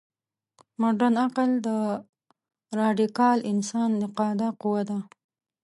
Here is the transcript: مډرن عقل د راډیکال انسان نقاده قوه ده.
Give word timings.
مډرن 0.79 1.15
عقل 1.25 1.49
د 1.65 1.69
راډیکال 2.79 3.37
انسان 3.51 3.89
نقاده 4.01 4.49
قوه 4.61 4.81
ده. 4.89 4.97